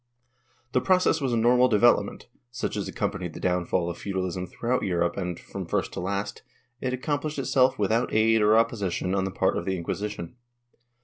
[0.71, 5.15] The process was a normal development, such as accompanied the downfall of feudalism throughout Europe
[5.15, 6.41] and, from first to last,
[6.79, 10.37] it accomplished itself without aid or oppo sition on the part of the Inquisition.